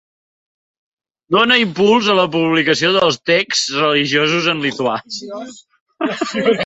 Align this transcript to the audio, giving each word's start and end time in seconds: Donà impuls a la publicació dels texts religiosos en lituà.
Donà 1.35 1.57
impuls 1.63 2.09
a 2.13 2.15
la 2.19 2.25
publicació 2.37 2.91
dels 2.97 3.19
texts 3.33 3.67
religiosos 3.83 4.49
en 4.55 4.65
lituà. 4.65 4.97